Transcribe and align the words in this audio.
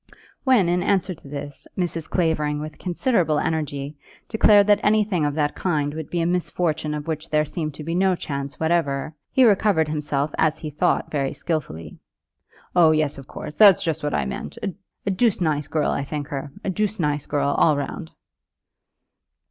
When, 0.43 0.67
in 0.67 0.81
answer 0.81 1.13
to 1.13 1.27
this, 1.27 1.67
Mrs. 1.77 2.09
Clavering 2.09 2.59
with 2.59 2.79
considerable 2.79 3.37
energy 3.37 3.99
declared 4.27 4.65
that 4.65 4.79
anything 4.81 5.25
of 5.25 5.35
that 5.35 5.53
kind 5.55 5.93
would 5.93 6.09
be 6.09 6.21
a 6.21 6.25
misfortune 6.25 6.95
of 6.95 7.05
which 7.07 7.29
there 7.29 7.45
seemed 7.45 7.75
to 7.75 7.83
be 7.83 7.93
no 7.93 8.15
chance 8.15 8.59
whatever, 8.59 9.13
he 9.31 9.43
recovered 9.45 9.87
himself 9.87 10.31
as 10.39 10.57
he 10.57 10.71
thought 10.71 11.11
very 11.11 11.33
skilfully. 11.33 11.99
"Oh, 12.75 12.89
yes; 12.89 13.19
of 13.19 13.27
course; 13.27 13.55
that's 13.55 13.83
just 13.83 14.01
what 14.01 14.15
I 14.15 14.25
meant; 14.25 14.57
a 14.63 15.11
doosed 15.11 15.39
nice 15.39 15.67
girl 15.67 15.91
I 15.91 16.03
think 16.03 16.29
her; 16.29 16.51
a 16.63 16.71
doosed 16.71 16.99
nice 16.99 17.27
girl, 17.27 17.49
all 17.51 17.77
round." 17.77 18.09